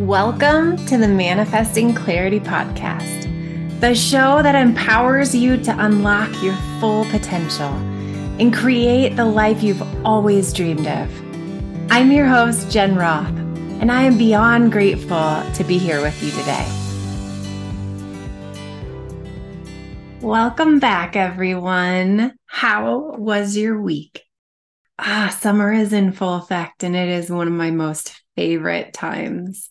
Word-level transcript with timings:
Welcome 0.00 0.78
to 0.86 0.96
the 0.96 1.06
Manifesting 1.06 1.94
Clarity 1.94 2.40
Podcast, 2.40 3.80
the 3.80 3.94
show 3.94 4.42
that 4.42 4.54
empowers 4.54 5.34
you 5.34 5.58
to 5.58 5.84
unlock 5.84 6.42
your 6.42 6.56
full 6.80 7.04
potential 7.10 7.68
and 8.38 8.50
create 8.50 9.16
the 9.16 9.26
life 9.26 9.62
you've 9.62 9.82
always 10.06 10.54
dreamed 10.54 10.86
of. 10.86 11.92
I'm 11.92 12.10
your 12.12 12.24
host, 12.24 12.70
Jen 12.70 12.96
Roth, 12.96 13.28
and 13.28 13.92
I 13.92 14.04
am 14.04 14.16
beyond 14.16 14.72
grateful 14.72 15.44
to 15.52 15.64
be 15.64 15.76
here 15.76 16.00
with 16.00 16.22
you 16.22 16.30
today. 16.30 16.66
Welcome 20.22 20.78
back, 20.78 21.14
everyone. 21.14 22.32
How 22.46 23.16
was 23.18 23.54
your 23.54 23.78
week? 23.78 24.22
Ah, 24.98 25.36
summer 25.38 25.70
is 25.70 25.92
in 25.92 26.12
full 26.12 26.36
effect, 26.36 26.84
and 26.84 26.96
it 26.96 27.10
is 27.10 27.28
one 27.28 27.48
of 27.48 27.52
my 27.52 27.70
most 27.70 28.18
favorite 28.34 28.94
times 28.94 29.69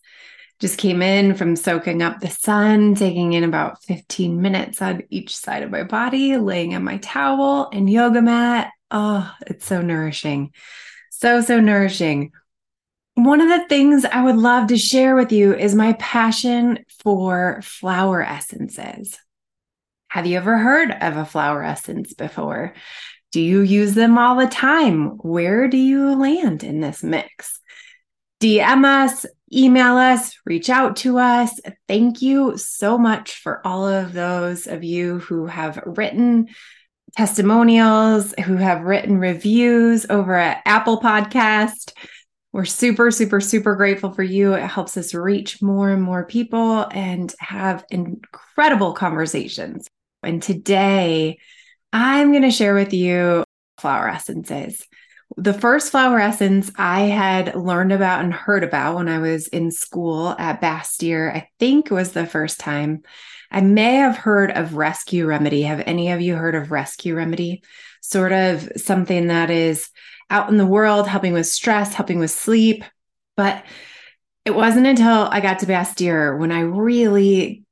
just 0.59 0.77
came 0.77 1.01
in 1.01 1.35
from 1.35 1.55
soaking 1.55 2.01
up 2.01 2.19
the 2.19 2.29
sun, 2.29 2.95
taking 2.95 3.33
in 3.33 3.43
about 3.43 3.81
15 3.83 4.41
minutes 4.41 4.81
on 4.81 5.03
each 5.09 5.35
side 5.35 5.63
of 5.63 5.71
my 5.71 5.83
body, 5.83 6.35
laying 6.37 6.75
on 6.75 6.83
my 6.83 6.97
towel 6.97 7.69
and 7.71 7.89
yoga 7.89 8.21
mat. 8.21 8.71
Oh, 8.91 9.31
it's 9.47 9.65
so 9.65 9.81
nourishing. 9.81 10.51
So, 11.11 11.41
so 11.41 11.59
nourishing. 11.59 12.31
One 13.15 13.41
of 13.41 13.49
the 13.49 13.67
things 13.67 14.05
I 14.05 14.23
would 14.23 14.37
love 14.37 14.67
to 14.67 14.77
share 14.77 15.15
with 15.15 15.31
you 15.31 15.53
is 15.53 15.75
my 15.75 15.93
passion 15.93 16.85
for 17.03 17.61
flower 17.63 18.21
essences. 18.21 19.17
Have 20.09 20.25
you 20.25 20.37
ever 20.37 20.57
heard 20.57 20.91
of 20.91 21.17
a 21.17 21.25
flower 21.25 21.63
essence 21.63 22.13
before? 22.13 22.73
Do 23.31 23.41
you 23.41 23.61
use 23.61 23.93
them 23.93 24.17
all 24.17 24.37
the 24.37 24.47
time? 24.47 25.17
Where 25.17 25.67
do 25.67 25.77
you 25.77 26.15
land 26.15 26.63
in 26.63 26.81
this 26.81 27.03
mix? 27.03 27.59
DM 28.41 28.85
us, 28.85 29.25
email 29.53 29.97
us, 29.97 30.35
reach 30.45 30.69
out 30.69 30.97
to 30.97 31.17
us. 31.17 31.59
Thank 31.87 32.21
you 32.21 32.57
so 32.57 32.97
much 32.97 33.35
for 33.41 33.65
all 33.65 33.87
of 33.87 34.13
those 34.13 34.67
of 34.67 34.83
you 34.83 35.19
who 35.19 35.45
have 35.45 35.81
written 35.85 36.47
testimonials, 37.15 38.33
who 38.45 38.55
have 38.55 38.83
written 38.83 39.17
reviews 39.17 40.05
over 40.09 40.35
at 40.35 40.61
Apple 40.65 40.99
Podcast. 40.99 41.93
We're 42.51 42.65
super, 42.65 43.11
super, 43.11 43.41
super 43.41 43.75
grateful 43.75 44.11
for 44.11 44.23
you. 44.23 44.53
It 44.53 44.63
helps 44.63 44.97
us 44.97 45.13
reach 45.13 45.61
more 45.61 45.89
and 45.89 46.01
more 46.01 46.25
people 46.25 46.87
and 46.91 47.33
have 47.39 47.85
incredible 47.89 48.93
conversations. 48.93 49.87
And 50.23 50.41
today, 50.41 51.37
I'm 51.93 52.31
going 52.31 52.43
to 52.43 52.51
share 52.51 52.73
with 52.73 52.93
you 52.93 53.43
flower 53.79 54.09
essences 54.09 54.85
the 55.37 55.53
first 55.53 55.91
flower 55.91 56.19
essence 56.19 56.71
I 56.75 57.01
had 57.01 57.55
learned 57.55 57.91
about 57.91 58.23
and 58.23 58.33
heard 58.33 58.63
about 58.63 58.95
when 58.95 59.07
I 59.07 59.19
was 59.19 59.47
in 59.47 59.71
school 59.71 60.29
at 60.37 60.61
Bastyr, 60.61 61.33
I 61.33 61.49
think 61.59 61.91
was 61.91 62.11
the 62.11 62.25
first 62.25 62.59
time. 62.59 63.03
I 63.51 63.61
may 63.61 63.95
have 63.95 64.17
heard 64.17 64.51
of 64.51 64.75
Rescue 64.75 65.25
Remedy. 65.25 65.63
Have 65.63 65.83
any 65.85 66.11
of 66.11 66.21
you 66.21 66.35
heard 66.35 66.55
of 66.55 66.71
Rescue 66.71 67.15
Remedy? 67.15 67.63
Sort 68.01 68.31
of 68.31 68.69
something 68.75 69.27
that 69.27 69.49
is 69.49 69.89
out 70.29 70.49
in 70.49 70.57
the 70.57 70.65
world, 70.65 71.07
helping 71.07 71.33
with 71.33 71.47
stress, 71.47 71.93
helping 71.93 72.19
with 72.19 72.31
sleep. 72.31 72.83
But 73.35 73.63
it 74.45 74.51
wasn't 74.51 74.87
until 74.87 75.27
I 75.31 75.41
got 75.41 75.59
to 75.59 75.65
Bastyr 75.65 76.37
when 76.37 76.51
I 76.51 76.61
really 76.61 77.63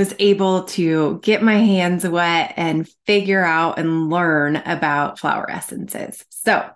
was 0.00 0.14
able 0.18 0.64
to 0.64 1.20
get 1.22 1.42
my 1.42 1.58
hands 1.58 2.08
wet 2.08 2.54
and 2.56 2.88
figure 3.04 3.44
out 3.44 3.78
and 3.78 4.08
learn 4.08 4.56
about 4.56 5.18
flower 5.18 5.48
essences. 5.50 6.24
So, 6.30 6.66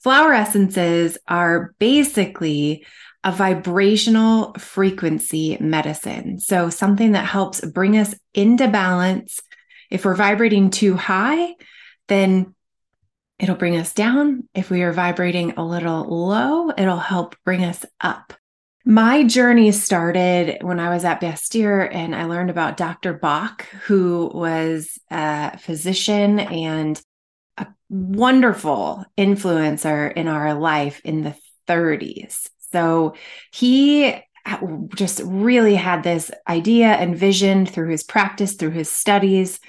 flower 0.00 0.34
essences 0.34 1.16
are 1.26 1.74
basically 1.78 2.84
a 3.24 3.32
vibrational 3.32 4.52
frequency 4.58 5.56
medicine. 5.58 6.40
So, 6.40 6.68
something 6.68 7.12
that 7.12 7.24
helps 7.24 7.62
bring 7.62 7.96
us 7.96 8.14
into 8.34 8.68
balance. 8.68 9.40
If 9.88 10.04
we're 10.04 10.14
vibrating 10.14 10.68
too 10.68 10.94
high, 10.94 11.54
then 12.08 12.54
it'll 13.38 13.56
bring 13.56 13.78
us 13.78 13.94
down. 13.94 14.46
If 14.52 14.68
we 14.68 14.82
are 14.82 14.92
vibrating 14.92 15.52
a 15.52 15.64
little 15.64 16.04
low, 16.04 16.68
it'll 16.76 16.98
help 16.98 17.34
bring 17.46 17.64
us 17.64 17.82
up. 17.98 18.34
My 18.90 19.22
journey 19.22 19.70
started 19.72 20.62
when 20.62 20.80
I 20.80 20.88
was 20.88 21.04
at 21.04 21.20
Bastyr 21.20 21.94
and 21.94 22.14
I 22.14 22.24
learned 22.24 22.48
about 22.48 22.78
Dr. 22.78 23.12
Bach, 23.12 23.66
who 23.84 24.30
was 24.32 24.98
a 25.10 25.58
physician 25.58 26.40
and 26.40 26.98
a 27.58 27.66
wonderful 27.90 29.04
influencer 29.18 30.10
in 30.10 30.26
our 30.26 30.54
life 30.54 31.02
in 31.04 31.22
the 31.22 31.36
30s. 31.66 32.48
So 32.72 33.12
he 33.52 34.22
just 34.94 35.20
really 35.22 35.74
had 35.74 36.02
this 36.02 36.30
idea 36.48 36.86
and 36.86 37.14
vision 37.14 37.66
through 37.66 37.90
his 37.90 38.02
practice, 38.02 38.54
through 38.54 38.70
his 38.70 38.90
studies, 38.90 39.60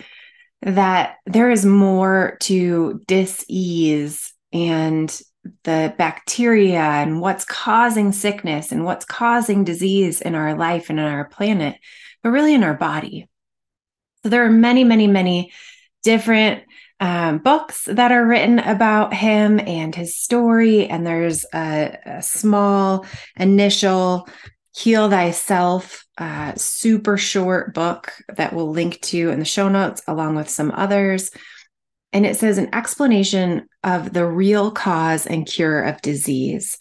that 0.62 1.18
there 1.26 1.52
is 1.52 1.66
more 1.66 2.38
to 2.44 3.02
dis-ease 3.06 4.34
and 4.54 5.22
the 5.64 5.94
bacteria 5.98 6.82
and 6.82 7.22
what's 7.22 7.46
causing 7.46 8.12
sickness 8.12 8.72
and 8.72 8.86
what's 8.86 9.06
causing 9.06 9.64
disease 9.64 10.22
in 10.22 10.36
our 10.36 10.56
life 10.56 10.90
and 10.90 11.00
in 11.00 11.06
our 11.06 11.26
planet, 11.26 11.76
but 12.24 12.30
really 12.30 12.54
in 12.54 12.64
our 12.64 12.74
body. 12.74 13.28
So 14.24 14.30
there 14.30 14.46
are 14.46 14.52
many, 14.52 14.84
many, 14.84 15.08
many 15.08 15.52
different 16.04 16.64
um, 17.00 17.38
books 17.38 17.86
that 17.86 18.12
are 18.12 18.26
written 18.26 18.60
about 18.60 19.14
him 19.14 19.60
and 19.60 19.96
his 19.96 20.18
story. 20.18 20.88
And 20.88 21.08
there's 21.08 21.46
a, 21.54 21.98
a 22.06 22.22
small 22.22 23.06
initial 23.38 24.28
Heal 24.76 25.10
Thyself, 25.10 26.06
uh, 26.18 26.54
super 26.56 27.18
short 27.18 27.74
book 27.74 28.14
that 28.36 28.54
we'll 28.54 28.70
link 28.72 29.02
to 29.02 29.30
in 29.30 29.40
the 29.40 29.46
show 29.46 29.68
notes, 29.68 30.02
along 30.08 30.36
with 30.36 30.50
some 30.50 30.72
others 30.72 31.32
and 32.12 32.26
it 32.26 32.38
says 32.38 32.58
an 32.58 32.74
explanation 32.74 33.68
of 33.84 34.14
the 34.14 34.26
real 34.26 34.72
cause 34.72 35.28
and 35.28 35.46
cure 35.46 35.82
of 35.84 36.02
disease. 36.02 36.78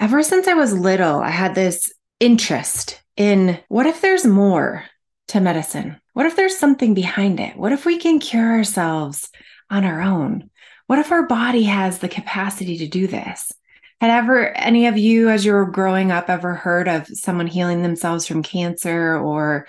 Ever 0.00 0.22
since 0.22 0.48
I 0.48 0.54
was 0.54 0.72
little, 0.72 1.20
I 1.20 1.30
had 1.30 1.54
this 1.54 1.92
interest 2.20 3.00
in 3.16 3.58
what 3.68 3.86
if 3.86 4.00
there's 4.00 4.26
more 4.26 4.84
to 5.28 5.40
medicine? 5.40 6.00
What 6.12 6.26
if 6.26 6.36
there's 6.36 6.58
something 6.58 6.94
behind 6.94 7.40
it? 7.40 7.56
What 7.56 7.72
if 7.72 7.86
we 7.86 7.98
can 7.98 8.18
cure 8.18 8.52
ourselves 8.52 9.30
on 9.70 9.84
our 9.84 10.00
own? 10.00 10.50
What 10.86 10.98
if 10.98 11.10
our 11.12 11.26
body 11.26 11.64
has 11.64 11.98
the 11.98 12.08
capacity 12.08 12.78
to 12.78 12.86
do 12.86 13.06
this? 13.06 13.52
Had 14.00 14.10
ever 14.10 14.48
any 14.56 14.86
of 14.86 14.98
you, 14.98 15.30
as 15.30 15.44
you 15.44 15.52
were 15.52 15.64
growing 15.64 16.12
up, 16.12 16.28
ever 16.28 16.54
heard 16.54 16.86
of 16.86 17.06
someone 17.06 17.46
healing 17.46 17.82
themselves 17.82 18.26
from 18.26 18.42
cancer 18.42 19.16
or 19.16 19.66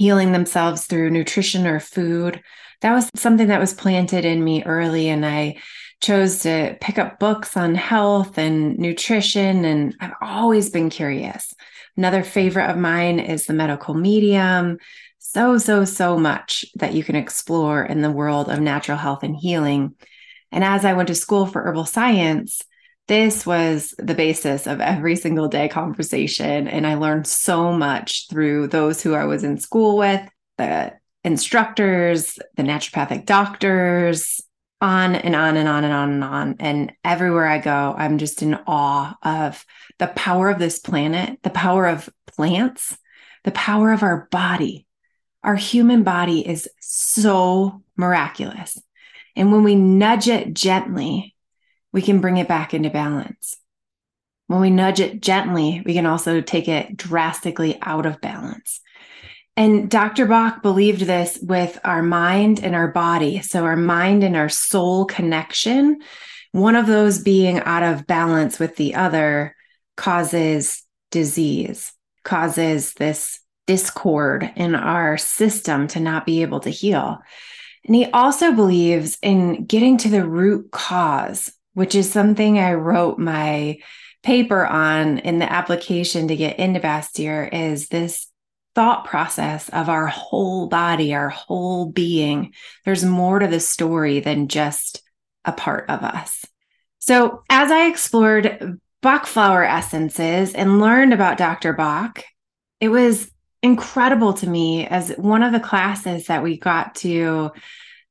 healing 0.00 0.32
themselves 0.32 0.86
through 0.86 1.10
nutrition 1.10 1.66
or 1.66 1.78
food? 1.78 2.42
that 2.80 2.94
was 2.94 3.10
something 3.14 3.48
that 3.48 3.60
was 3.60 3.74
planted 3.74 4.24
in 4.24 4.42
me 4.42 4.62
early. 4.64 5.08
And 5.08 5.24
I 5.24 5.56
chose 6.00 6.40
to 6.40 6.76
pick 6.80 6.98
up 6.98 7.18
books 7.18 7.56
on 7.56 7.74
health 7.74 8.38
and 8.38 8.78
nutrition. 8.78 9.64
And 9.64 9.94
I've 10.00 10.14
always 10.20 10.70
been 10.70 10.88
curious. 10.88 11.54
Another 11.96 12.22
favorite 12.22 12.70
of 12.70 12.78
mine 12.78 13.20
is 13.20 13.46
the 13.46 13.52
medical 13.52 13.94
medium. 13.94 14.78
So, 15.18 15.58
so, 15.58 15.84
so 15.84 16.18
much 16.18 16.64
that 16.76 16.94
you 16.94 17.04
can 17.04 17.16
explore 17.16 17.84
in 17.84 18.00
the 18.00 18.10
world 18.10 18.48
of 18.48 18.60
natural 18.60 18.98
health 18.98 19.22
and 19.22 19.36
healing. 19.36 19.94
And 20.50 20.64
as 20.64 20.84
I 20.84 20.94
went 20.94 21.08
to 21.08 21.14
school 21.14 21.46
for 21.46 21.62
herbal 21.62 21.84
science, 21.84 22.62
this 23.10 23.44
was 23.44 23.92
the 23.98 24.14
basis 24.14 24.68
of 24.68 24.80
every 24.80 25.16
single 25.16 25.48
day 25.48 25.66
conversation. 25.66 26.68
And 26.68 26.86
I 26.86 26.94
learned 26.94 27.26
so 27.26 27.72
much 27.72 28.28
through 28.28 28.68
those 28.68 29.02
who 29.02 29.14
I 29.14 29.24
was 29.24 29.42
in 29.42 29.58
school 29.58 29.98
with, 29.98 30.22
the 30.58 30.92
instructors, 31.24 32.38
the 32.56 32.62
naturopathic 32.62 33.26
doctors, 33.26 34.40
on 34.80 35.16
and 35.16 35.34
on 35.34 35.56
and 35.56 35.68
on 35.68 35.82
and 35.82 35.92
on 35.92 36.12
and 36.12 36.22
on. 36.22 36.56
And 36.60 36.92
everywhere 37.04 37.48
I 37.48 37.58
go, 37.58 37.96
I'm 37.98 38.16
just 38.16 38.42
in 38.42 38.54
awe 38.68 39.16
of 39.24 39.66
the 39.98 40.06
power 40.06 40.48
of 40.48 40.60
this 40.60 40.78
planet, 40.78 41.40
the 41.42 41.50
power 41.50 41.88
of 41.88 42.08
plants, 42.28 42.96
the 43.42 43.50
power 43.50 43.90
of 43.90 44.04
our 44.04 44.28
body. 44.30 44.86
Our 45.42 45.56
human 45.56 46.04
body 46.04 46.46
is 46.46 46.68
so 46.80 47.82
miraculous. 47.96 48.78
And 49.34 49.50
when 49.50 49.64
we 49.64 49.74
nudge 49.74 50.28
it 50.28 50.54
gently, 50.54 51.34
we 51.92 52.02
can 52.02 52.20
bring 52.20 52.36
it 52.36 52.48
back 52.48 52.74
into 52.74 52.90
balance. 52.90 53.56
When 54.46 54.60
we 54.60 54.70
nudge 54.70 55.00
it 55.00 55.20
gently, 55.22 55.82
we 55.84 55.94
can 55.94 56.06
also 56.06 56.40
take 56.40 56.68
it 56.68 56.96
drastically 56.96 57.78
out 57.82 58.06
of 58.06 58.20
balance. 58.20 58.80
And 59.56 59.90
Dr. 59.90 60.26
Bach 60.26 60.62
believed 60.62 61.02
this 61.02 61.38
with 61.42 61.78
our 61.84 62.02
mind 62.02 62.62
and 62.62 62.74
our 62.74 62.88
body. 62.88 63.42
So, 63.42 63.64
our 63.64 63.76
mind 63.76 64.24
and 64.24 64.36
our 64.36 64.48
soul 64.48 65.04
connection, 65.04 66.00
one 66.52 66.76
of 66.76 66.86
those 66.86 67.20
being 67.20 67.60
out 67.60 67.82
of 67.82 68.06
balance 68.06 68.58
with 68.58 68.76
the 68.76 68.94
other, 68.94 69.54
causes 69.96 70.82
disease, 71.10 71.92
causes 72.24 72.94
this 72.94 73.40
discord 73.66 74.50
in 74.56 74.74
our 74.74 75.16
system 75.18 75.86
to 75.88 76.00
not 76.00 76.26
be 76.26 76.42
able 76.42 76.60
to 76.60 76.70
heal. 76.70 77.18
And 77.84 77.94
he 77.94 78.06
also 78.06 78.52
believes 78.52 79.18
in 79.22 79.64
getting 79.64 79.98
to 79.98 80.08
the 80.08 80.26
root 80.26 80.70
cause, 80.70 81.52
which 81.74 81.94
is 81.94 82.10
something 82.10 82.58
I 82.58 82.74
wrote 82.74 83.18
my 83.18 83.78
paper 84.22 84.66
on 84.66 85.18
in 85.18 85.38
the 85.38 85.50
application 85.50 86.28
to 86.28 86.36
get 86.36 86.58
into 86.58 86.80
Bastyr 86.80 87.48
is 87.52 87.88
this 87.88 88.26
thought 88.74 89.04
process 89.04 89.68
of 89.70 89.88
our 89.88 90.06
whole 90.06 90.68
body, 90.68 91.14
our 91.14 91.28
whole 91.28 91.86
being. 91.86 92.52
There's 92.84 93.04
more 93.04 93.38
to 93.38 93.46
the 93.46 93.60
story 93.60 94.20
than 94.20 94.48
just 94.48 95.02
a 95.44 95.52
part 95.52 95.88
of 95.88 96.02
us. 96.02 96.44
So, 96.98 97.42
as 97.48 97.70
I 97.70 97.86
explored 97.86 98.78
Bach 99.02 99.26
flower 99.26 99.64
essences 99.64 100.52
and 100.52 100.80
learned 100.80 101.14
about 101.14 101.38
Dr. 101.38 101.72
Bach, 101.72 102.22
it 102.80 102.88
was 102.90 103.30
incredible 103.62 104.34
to 104.34 104.46
me 104.46 104.86
as 104.86 105.10
one 105.16 105.42
of 105.42 105.52
the 105.52 105.60
classes 105.60 106.26
that 106.26 106.42
we 106.42 106.58
got 106.58 106.94
to 106.96 107.50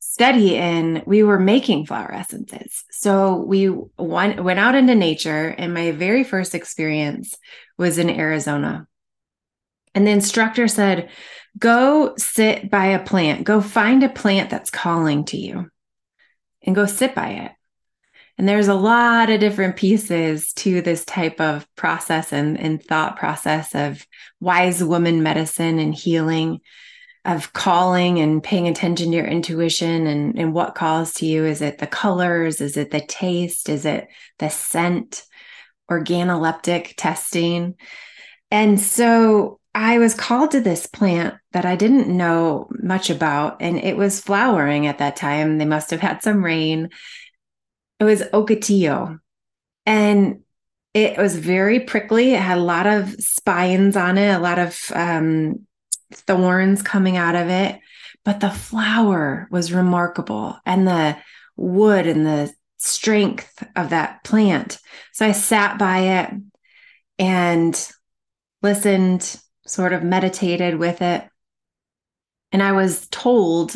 study 0.10 0.56
in, 0.56 1.04
we 1.06 1.22
were 1.22 1.38
making 1.38 1.86
flower 1.86 2.12
essences. 2.12 2.84
So 2.90 3.36
we 3.36 3.70
went, 3.70 4.44
went 4.44 4.58
out 4.58 4.74
into 4.74 4.96
nature, 4.96 5.54
and 5.56 5.72
my 5.72 5.92
very 5.92 6.24
first 6.24 6.56
experience 6.56 7.36
was 7.78 8.00
in 8.00 8.10
Arizona. 8.10 8.88
And 9.94 10.08
the 10.08 10.12
instructor 10.12 10.68
said, 10.68 11.10
Go 11.60 12.16
sit 12.18 12.72
by 12.72 12.88
a 12.88 13.04
plant, 13.04 13.44
go 13.44 13.62
find 13.62 14.04
a 14.04 14.10
plant 14.10 14.50
that's 14.50 14.72
calling 14.72 15.26
to 15.26 15.38
you, 15.38 15.70
and 16.64 16.76
go 16.76 16.88
sit 16.88 17.14
by 17.14 17.30
it. 17.30 17.52
And 18.40 18.50
there's 18.50 18.68
a 18.68 18.74
lot 18.74 19.30
of 19.30 19.40
different 19.40 19.76
pieces 19.76 20.54
to 20.54 20.82
this 20.82 21.06
type 21.06 21.40
of 21.40 21.68
process 21.76 22.34
and, 22.34 22.60
and 22.60 22.84
thought 22.84 23.18
process 23.18 23.76
of 23.76 24.04
wise 24.40 24.84
woman 24.84 25.22
medicine 25.22 25.78
and 25.78 25.94
healing 25.94 26.62
of 27.26 27.54
calling 27.54 28.20
and 28.20 28.42
paying 28.42 28.68
attention 28.68 29.12
to 29.12 29.18
your 29.18 29.26
intuition 29.26 30.08
and, 30.08 30.38
and 30.40 30.54
what 30.54 30.76
calls 30.76 31.14
to 31.16 31.26
you. 31.26 31.46
Is 31.46 31.62
it 31.62 31.78
the 31.78 31.88
colors? 31.88 32.62
Is 32.62 32.78
it 32.78 32.92
the 32.92 33.02
taste? 33.02 33.70
Is 33.70 33.86
it 33.86 34.08
the 34.40 34.50
scent? 34.50 35.24
Organoleptic 35.90 36.94
testing. 36.98 37.76
And 38.52 38.80
so 38.80 39.60
I 39.74 39.98
was 39.98 40.14
called 40.14 40.52
to 40.52 40.62
this 40.62 40.86
plant 40.86 41.36
that 41.52 41.66
I 41.66 41.76
didn't 41.76 42.16
know 42.16 42.68
much 42.72 43.10
about, 43.10 43.62
and 43.62 43.78
it 43.78 43.98
was 43.98 44.22
flowering 44.22 44.88
at 44.88 44.98
that 45.00 45.16
time. 45.16 45.58
They 45.58 45.66
must 45.66 45.92
have 45.92 46.00
had 46.00 46.22
some 46.22 46.44
rain. 46.44 46.90
It 48.00 48.04
was 48.04 48.22
ocotillo. 48.22 49.20
And 49.86 50.42
it 50.94 51.18
was 51.18 51.36
very 51.36 51.80
prickly. 51.82 52.34
It 52.34 52.42
had 52.42 52.58
a 52.58 52.62
lot 52.62 52.88
of 52.88 53.12
spines 53.20 53.96
on 53.96 54.18
it, 54.18 54.34
a 54.34 54.40
lot 54.40 54.60
of 54.60 54.92
um, 54.94 55.68
thorns 56.14 56.82
coming 56.82 57.18
out 57.18 57.36
of 57.36 57.50
it, 57.50 57.80
but 58.26 58.40
the 58.40 58.50
flower 58.50 59.48
was 59.52 59.74
remarkable 59.74 60.58
and 60.66 60.88
the 60.88 61.18
wood 61.56 62.08
and 62.08 62.26
the 62.26 62.52
strength 62.78 63.64
of 63.76 63.90
that 63.90 64.24
plant. 64.24 64.80
So 65.14 65.26
I 65.26 65.34
sat 65.34 65.78
by 65.78 66.00
it 66.22 66.32
and 67.18 67.92
listened, 68.62 69.40
sort 69.68 69.94
of 69.94 70.04
meditated 70.04 70.76
with 70.78 71.02
it. 71.02 71.24
And 72.52 72.64
I 72.64 72.72
was 72.72 73.08
told 73.10 73.76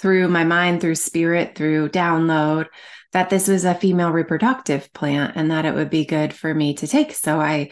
through 0.00 0.28
my 0.28 0.44
mind, 0.44 0.80
through 0.80 0.94
spirit, 0.94 1.54
through 1.56 1.88
download, 1.88 2.66
that 3.12 3.30
this 3.30 3.48
was 3.48 3.64
a 3.64 3.74
female 3.74 4.10
reproductive 4.10 4.92
plant 4.92 5.32
and 5.34 5.50
that 5.50 5.64
it 5.64 5.74
would 5.74 5.90
be 5.90 6.04
good 6.04 6.32
for 6.32 6.54
me 6.54 6.74
to 6.74 6.86
take. 6.86 7.14
So 7.14 7.40
I 7.40 7.70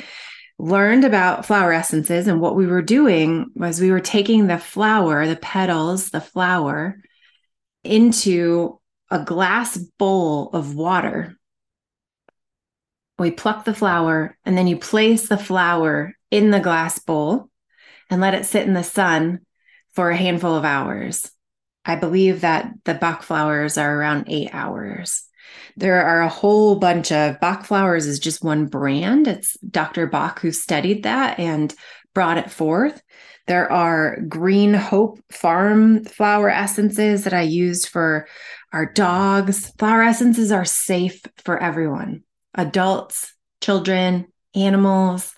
learned 0.58 1.04
about 1.04 1.44
flower 1.44 1.72
essences 1.72 2.26
and 2.26 2.40
what 2.40 2.56
we 2.56 2.66
were 2.66 2.82
doing 2.82 3.50
was 3.54 3.80
we 3.80 3.90
were 3.90 4.00
taking 4.00 4.46
the 4.46 4.58
flower 4.58 5.26
the 5.26 5.36
petals 5.36 6.10
the 6.10 6.20
flower 6.20 7.00
into 7.84 8.80
a 9.10 9.22
glass 9.22 9.76
bowl 9.76 10.50
of 10.52 10.74
water. 10.74 11.36
We 13.18 13.30
pluck 13.30 13.64
the 13.64 13.74
flower 13.74 14.36
and 14.44 14.56
then 14.58 14.66
you 14.66 14.78
place 14.78 15.28
the 15.28 15.38
flower 15.38 16.14
in 16.30 16.50
the 16.50 16.60
glass 16.60 16.98
bowl 16.98 17.48
and 18.10 18.20
let 18.20 18.34
it 18.34 18.46
sit 18.46 18.66
in 18.66 18.74
the 18.74 18.82
sun 18.82 19.40
for 19.94 20.10
a 20.10 20.16
handful 20.16 20.54
of 20.54 20.64
hours. 20.64 21.30
I 21.84 21.96
believe 21.96 22.40
that 22.40 22.72
the 22.84 22.94
bach 22.94 23.22
flowers 23.22 23.78
are 23.78 23.96
around 23.96 24.24
eight 24.28 24.50
hours 24.52 25.25
there 25.76 26.02
are 26.02 26.22
a 26.22 26.28
whole 26.28 26.76
bunch 26.76 27.12
of 27.12 27.38
Bach 27.40 27.64
flowers 27.64 28.06
is 28.06 28.18
just 28.18 28.42
one 28.42 28.66
brand. 28.66 29.28
It's 29.28 29.58
Dr. 29.58 30.06
Bach 30.06 30.40
who 30.40 30.50
studied 30.50 31.02
that 31.02 31.38
and 31.38 31.74
brought 32.14 32.38
it 32.38 32.50
forth. 32.50 33.02
There 33.46 33.70
are 33.70 34.20
Green 34.22 34.74
Hope 34.74 35.20
Farm 35.30 36.04
flower 36.04 36.50
essences 36.50 37.24
that 37.24 37.34
I 37.34 37.42
used 37.42 37.88
for 37.88 38.26
our 38.72 38.86
dogs. 38.86 39.70
Flower 39.78 40.02
essences 40.02 40.50
are 40.50 40.64
safe 40.64 41.22
for 41.44 41.62
everyone 41.62 42.24
adults, 42.54 43.34
children, 43.60 44.26
animals. 44.54 45.34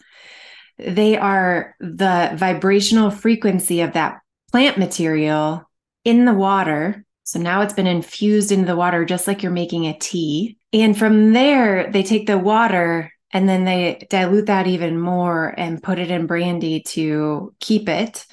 They 0.79 1.19
are 1.19 1.75
the 1.81 2.31
vibrational 2.37 3.11
frequency 3.11 3.81
of 3.81 3.94
that 3.94 4.20
plant 4.52 4.79
material 4.79 5.69
in 6.05 6.25
the 6.25 6.32
water 6.32 7.05
so 7.28 7.38
now 7.38 7.60
it's 7.60 7.75
been 7.75 7.86
infused 7.86 8.52
into 8.52 8.64
the 8.64 8.75
water, 8.75 9.04
just 9.04 9.26
like 9.26 9.42
you're 9.42 9.52
making 9.52 9.84
a 9.84 9.98
tea. 9.98 10.56
And 10.72 10.96
from 10.96 11.34
there, 11.34 11.92
they 11.92 12.02
take 12.02 12.26
the 12.26 12.38
water 12.38 13.12
and 13.34 13.46
then 13.46 13.64
they 13.64 14.06
dilute 14.08 14.46
that 14.46 14.66
even 14.66 14.98
more 14.98 15.54
and 15.58 15.82
put 15.82 15.98
it 15.98 16.10
in 16.10 16.26
brandy 16.26 16.80
to 16.84 17.54
keep 17.60 17.86
it 17.86 18.25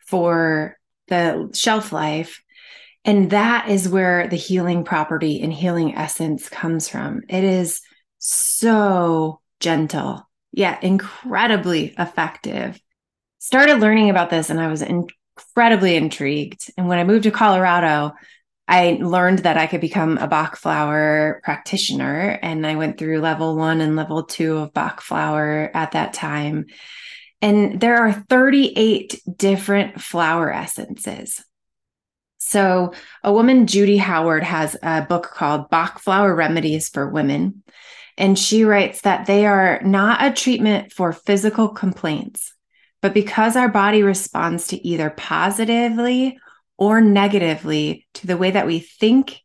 for 0.00 0.76
the 1.06 1.48
shelf 1.54 1.92
life. 1.92 2.42
And 3.04 3.30
that 3.30 3.68
is 3.68 3.88
where 3.88 4.26
the 4.26 4.34
healing 4.34 4.82
property 4.82 5.40
and 5.42 5.52
healing 5.52 5.94
essence 5.94 6.48
comes 6.48 6.88
from. 6.88 7.20
It 7.28 7.44
is 7.44 7.80
so 8.18 9.40
gentle, 9.60 10.28
yet 10.50 10.82
incredibly 10.82 11.94
effective. 11.96 12.80
Started 13.38 13.78
learning 13.78 14.10
about 14.10 14.28
this 14.28 14.50
and 14.50 14.60
I 14.60 14.66
was 14.66 14.82
incredibly 14.82 15.94
intrigued. 15.94 16.68
And 16.76 16.88
when 16.88 16.98
I 16.98 17.04
moved 17.04 17.22
to 17.22 17.30
Colorado, 17.30 18.14
I 18.70 18.98
learned 19.00 19.40
that 19.40 19.56
I 19.56 19.66
could 19.66 19.80
become 19.80 20.16
a 20.16 20.28
Bach 20.28 20.56
flower 20.56 21.40
practitioner. 21.42 22.38
And 22.40 22.64
I 22.64 22.76
went 22.76 22.98
through 22.98 23.18
level 23.18 23.56
one 23.56 23.80
and 23.80 23.96
level 23.96 24.22
two 24.22 24.58
of 24.58 24.72
Bach 24.72 25.00
flower 25.00 25.72
at 25.74 25.90
that 25.92 26.12
time. 26.12 26.66
And 27.42 27.80
there 27.80 27.96
are 27.96 28.12
38 28.12 29.22
different 29.36 30.00
flower 30.00 30.52
essences. 30.52 31.44
So, 32.38 32.94
a 33.24 33.32
woman, 33.32 33.66
Judy 33.66 33.96
Howard, 33.96 34.44
has 34.44 34.76
a 34.82 35.02
book 35.02 35.32
called 35.34 35.68
Bach 35.68 35.98
Flower 35.98 36.32
Remedies 36.32 36.88
for 36.88 37.08
Women. 37.08 37.64
And 38.16 38.38
she 38.38 38.64
writes 38.64 39.00
that 39.00 39.26
they 39.26 39.46
are 39.46 39.80
not 39.82 40.24
a 40.24 40.32
treatment 40.32 40.92
for 40.92 41.12
physical 41.12 41.70
complaints, 41.70 42.54
but 43.02 43.14
because 43.14 43.56
our 43.56 43.68
body 43.68 44.04
responds 44.04 44.68
to 44.68 44.86
either 44.86 45.10
positively 45.10 46.38
or 46.80 47.00
negatively 47.00 48.08
to 48.14 48.26
the 48.26 48.36
way 48.36 48.50
that 48.50 48.66
we 48.66 48.80
think 48.80 49.40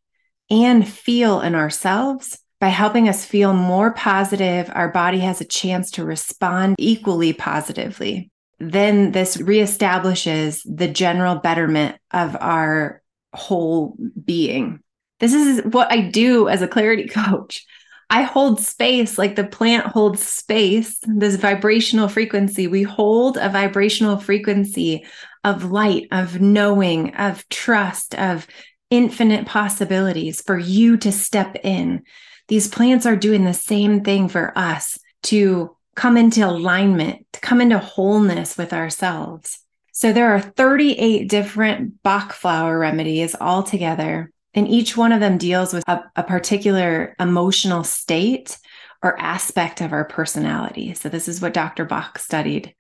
and 0.50 0.88
feel 0.88 1.42
in 1.42 1.54
ourselves, 1.54 2.40
by 2.60 2.70
helping 2.70 3.10
us 3.10 3.26
feel 3.26 3.54
more 3.54 3.92
positive, 3.94 4.72
our 4.74 4.90
body 4.90 5.20
has 5.20 5.42
a 5.42 5.46
chance 5.46 5.92
to 5.92 6.06
respond 6.06 6.76
equally 6.80 7.34
positively. 7.34 8.32
Then 8.60 9.12
this 9.12 9.38
reestablishes 9.38 10.62
the 10.66 10.88
general 10.88 11.36
betterment 11.36 11.98
of 12.12 12.38
our 12.40 13.04
whole 13.34 13.98
being. 14.24 14.80
This 15.20 15.34
is 15.34 15.62
what 15.66 15.92
I 15.92 16.02
do 16.10 16.48
as 16.48 16.62
a 16.62 16.68
clarity 16.68 17.08
coach. 17.10 17.66
I 18.10 18.24
hold 18.24 18.60
space 18.60 19.18
like 19.18 19.36
the 19.36 19.44
plant 19.44 19.88
holds 19.88 20.26
space, 20.26 21.00
this 21.08 21.36
vibrational 21.36 22.08
frequency. 22.08 22.68
We 22.68 22.84
hold 22.84 23.38
a 23.38 23.50
vibrational 23.50 24.18
frequency 24.18 25.06
of 25.44 25.72
light, 25.72 26.08
of 26.12 26.40
knowing, 26.40 27.16
of 27.16 27.48
trust, 27.50 28.16
of 28.16 28.48
infinite 28.90 29.46
possibilities 29.46 30.42
for 30.42 30.58
you 30.58 30.98
to 30.98 31.12
step 31.12 31.56
in. 31.64 32.04
These 32.48 32.68
plants 32.68 33.06
are 33.06 33.16
doing 33.16 33.44
the 33.44 33.54
same 33.54 34.04
thing 34.04 34.30
for 34.30 34.56
us 34.56 35.00
to 35.24 35.76
come 35.96 36.18
into 36.18 36.48
alignment, 36.48 37.26
to 37.34 37.40
come 37.40 37.62
into 37.62 37.80
wholeness 37.80 38.58
with 38.58 38.74
ourselves. 38.74 39.60
So 39.92 40.14
there 40.14 40.32
are 40.36 40.42
38 40.42 41.30
different 41.30 42.04
Bach 42.04 42.34
flower 42.34 42.78
remedies 42.78 43.34
all 43.40 43.64
together, 43.64 44.32
and 44.56 44.68
each 44.68 44.98
one 44.98 45.12
of 45.12 45.20
them 45.20 45.38
deals 45.38 45.74
with 45.74 45.84
a, 45.88 46.04
a 46.16 46.24
particular 46.24 47.16
emotional 47.20 47.84
state 47.84 48.58
or 49.04 49.20
aspect 49.20 49.82
of 49.82 49.94
our 49.94 50.06
personality. 50.06 50.94
So 50.96 51.10
this 51.10 51.28
is 51.28 51.42
what 51.42 51.54
Dr. 51.54 51.86
Bach 51.86 52.18
studied. 52.18 52.74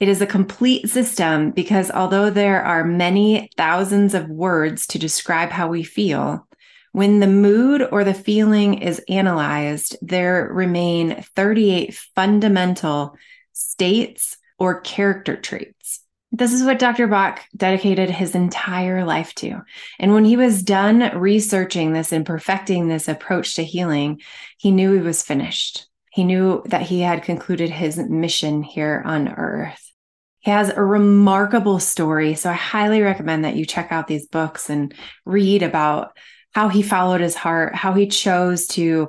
It 0.00 0.08
is 0.08 0.20
a 0.20 0.26
complete 0.26 0.90
system 0.90 1.52
because 1.52 1.90
although 1.90 2.28
there 2.28 2.62
are 2.62 2.84
many 2.84 3.48
thousands 3.56 4.12
of 4.12 4.28
words 4.28 4.86
to 4.88 4.98
describe 4.98 5.50
how 5.50 5.68
we 5.68 5.84
feel, 5.84 6.46
when 6.92 7.20
the 7.20 7.26
mood 7.26 7.82
or 7.90 8.04
the 8.04 8.14
feeling 8.14 8.82
is 8.82 9.02
analyzed, 9.08 9.96
there 10.02 10.48
remain 10.52 11.22
38 11.34 11.94
fundamental 12.14 13.16
states 13.52 14.36
or 14.58 14.80
character 14.80 15.36
traits. 15.36 16.03
This 16.36 16.52
is 16.52 16.64
what 16.64 16.80
Dr. 16.80 17.06
Bach 17.06 17.40
dedicated 17.56 18.10
his 18.10 18.34
entire 18.34 19.04
life 19.04 19.36
to. 19.36 19.62
And 20.00 20.12
when 20.12 20.24
he 20.24 20.36
was 20.36 20.64
done 20.64 21.16
researching 21.16 21.92
this 21.92 22.10
and 22.10 22.26
perfecting 22.26 22.88
this 22.88 23.06
approach 23.06 23.54
to 23.54 23.62
healing, 23.62 24.20
he 24.58 24.72
knew 24.72 24.94
he 24.94 25.00
was 25.00 25.22
finished. 25.22 25.86
He 26.10 26.24
knew 26.24 26.64
that 26.66 26.82
he 26.82 27.02
had 27.02 27.22
concluded 27.22 27.70
his 27.70 27.98
mission 27.98 28.64
here 28.64 29.00
on 29.06 29.28
earth. 29.28 29.92
He 30.40 30.50
has 30.50 30.70
a 30.70 30.82
remarkable 30.82 31.78
story. 31.78 32.34
So 32.34 32.50
I 32.50 32.54
highly 32.54 33.00
recommend 33.00 33.44
that 33.44 33.54
you 33.54 33.64
check 33.64 33.92
out 33.92 34.08
these 34.08 34.26
books 34.26 34.68
and 34.68 34.92
read 35.24 35.62
about 35.62 36.18
how 36.50 36.66
he 36.66 36.82
followed 36.82 37.20
his 37.20 37.36
heart, 37.36 37.76
how 37.76 37.94
he 37.94 38.08
chose 38.08 38.66
to 38.68 39.08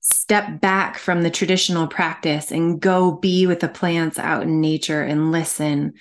step 0.00 0.60
back 0.60 0.98
from 0.98 1.22
the 1.22 1.30
traditional 1.30 1.86
practice 1.86 2.50
and 2.50 2.80
go 2.80 3.12
be 3.12 3.46
with 3.46 3.60
the 3.60 3.68
plants 3.68 4.18
out 4.18 4.42
in 4.42 4.60
nature 4.60 5.00
and 5.00 5.30
listen 5.30 5.92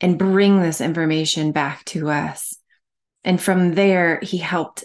and 0.00 0.18
bring 0.18 0.60
this 0.60 0.80
information 0.80 1.52
back 1.52 1.84
to 1.86 2.10
us. 2.10 2.56
And 3.24 3.40
from 3.40 3.74
there, 3.74 4.20
he 4.22 4.38
helped 4.38 4.84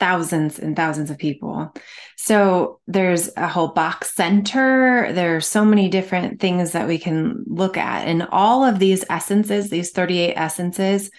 thousands 0.00 0.58
and 0.58 0.74
thousands 0.74 1.10
of 1.10 1.18
people. 1.18 1.72
So 2.16 2.80
there's 2.86 3.30
a 3.36 3.46
whole 3.46 3.68
Bach 3.68 4.04
Center. 4.04 5.12
There 5.12 5.36
are 5.36 5.42
so 5.42 5.64
many 5.64 5.88
different 5.88 6.40
things 6.40 6.72
that 6.72 6.88
we 6.88 6.98
can 6.98 7.44
look 7.46 7.76
at. 7.76 8.08
And 8.08 8.26
all 8.32 8.64
of 8.64 8.78
these 8.78 9.04
essences, 9.10 9.68
these 9.68 9.90
38 9.90 10.34
essences, 10.34 11.10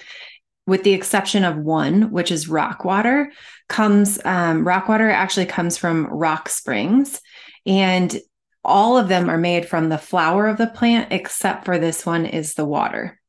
with 0.66 0.84
the 0.84 0.94
exception 0.94 1.44
of 1.44 1.58
one, 1.58 2.12
which 2.12 2.32
is 2.32 2.50
rock 2.50 2.84
water, 2.84 3.32
comes 3.70 4.20
um, 4.26 4.68
rock 4.68 4.90
water 4.90 5.10
actually 5.10 5.46
comes 5.46 5.78
from 5.78 6.08
rock 6.08 6.50
springs, 6.50 7.22
and 7.66 8.20
all 8.64 8.98
of 8.98 9.08
them 9.08 9.30
are 9.30 9.38
made 9.38 9.68
from 9.68 9.90
the 9.90 9.98
flower 9.98 10.48
of 10.48 10.58
the 10.58 10.68
plant, 10.68 11.12
except 11.12 11.66
for 11.66 11.80
this 11.80 12.06
one 12.06 12.26
is 12.26 12.54
the 12.54 12.66
water. 12.66 13.20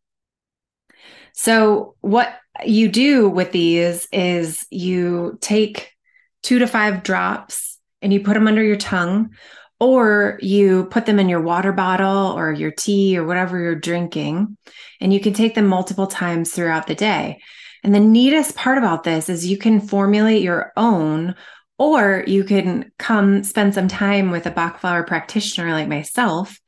So 1.35 1.95
what 2.01 2.35
you 2.65 2.89
do 2.89 3.29
with 3.29 3.53
these 3.53 4.07
is 4.13 4.67
you 4.71 5.39
take 5.41 5.93
two 6.43 6.59
to 6.59 6.67
five 6.67 7.03
drops 7.03 7.79
and 8.03 8.13
you 8.13 8.21
put 8.21 8.35
them 8.35 8.47
under 8.47 8.63
your 8.63 8.77
tongue 8.77 9.31
or 9.81 10.39
you 10.43 10.85
put 10.85 11.07
them 11.07 11.19
in 11.19 11.29
your 11.29 11.41
water 11.41 11.73
bottle 11.73 12.33
or 12.37 12.53
your 12.53 12.71
tea 12.71 13.17
or 13.17 13.25
whatever 13.25 13.59
you're 13.59 13.75
drinking 13.75 14.57
and 15.01 15.13
you 15.13 15.21
can 15.21 15.33
take 15.33 15.55
them 15.55 15.67
multiple 15.67 16.07
times 16.07 16.53
throughout 16.53 16.87
the 16.87 16.95
day 16.95 17.41
and 17.83 17.95
the 17.95 18.01
neatest 18.01 18.55
part 18.55 18.79
about 18.79 19.05
this 19.05 19.29
is 19.29 19.47
you 19.47 19.57
can 19.57 19.81
formulate 19.81 20.43
your 20.43 20.73
own 20.77 21.35
or 21.83 22.23
you 22.27 22.45
can 22.45 22.93
come 22.99 23.43
spend 23.43 23.75
some 23.75 23.89
time 23.89 24.31
with 24.31 24.47
a 24.47 24.51
bach 24.51 24.79
flower 24.81 25.03
practitioner 25.03 25.73
like 25.73 25.89
myself 25.89 26.61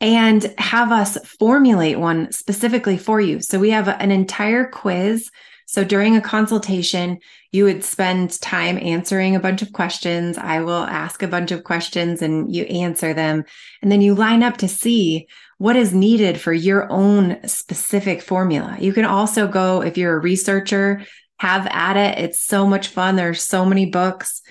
and 0.00 0.54
have 0.58 0.92
us 0.92 1.18
formulate 1.38 1.98
one 1.98 2.30
specifically 2.30 2.96
for 2.96 3.20
you 3.20 3.40
so 3.40 3.58
we 3.58 3.70
have 3.70 3.88
an 3.88 4.12
entire 4.12 4.64
quiz 4.64 5.30
so 5.72 5.84
during 5.84 6.16
a 6.16 6.20
consultation, 6.20 7.18
you 7.50 7.64
would 7.64 7.82
spend 7.82 8.38
time 8.42 8.76
answering 8.76 9.34
a 9.34 9.40
bunch 9.40 9.62
of 9.62 9.72
questions. 9.72 10.36
I 10.36 10.60
will 10.60 10.84
ask 10.84 11.22
a 11.22 11.28
bunch 11.28 11.50
of 11.50 11.64
questions 11.64 12.20
and 12.20 12.54
you 12.54 12.64
answer 12.64 13.14
them. 13.14 13.44
And 13.80 13.90
then 13.90 14.02
you 14.02 14.14
line 14.14 14.42
up 14.42 14.58
to 14.58 14.68
see 14.68 15.28
what 15.56 15.76
is 15.76 15.94
needed 15.94 16.38
for 16.38 16.52
your 16.52 16.92
own 16.92 17.38
specific 17.48 18.20
formula. 18.20 18.76
You 18.80 18.92
can 18.92 19.06
also 19.06 19.48
go, 19.48 19.80
if 19.80 19.96
you're 19.96 20.16
a 20.16 20.20
researcher, 20.20 21.06
have 21.42 21.66
at 21.72 21.96
it. 21.96 22.22
It's 22.22 22.40
so 22.40 22.68
much 22.68 22.86
fun. 22.86 23.16
There's 23.16 23.42
so 23.42 23.64
many 23.64 23.86
books. 23.86 24.42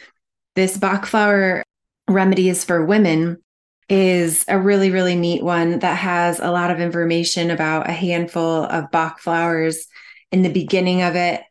This 0.55 0.75
Bach 0.75 1.05
flower 1.05 1.63
remedies 2.10 2.65
for 2.65 2.86
women 2.86 3.38
is 3.88 4.43
a 4.50 4.60
really, 4.60 4.91
really 4.91 5.15
neat 5.15 5.41
one 5.41 5.79
that 5.79 5.98
has 5.98 6.41
a 6.41 6.51
lot 6.51 6.69
of 6.69 6.81
information 6.81 7.50
about 7.50 7.88
a 7.88 7.93
handful 7.93 8.65
of 8.65 8.91
Bach 8.91 9.19
flowers 9.19 9.88
in 10.33 10.41
the 10.41 10.51
beginning 10.51 11.01
of 11.01 11.15
it, 11.15 11.41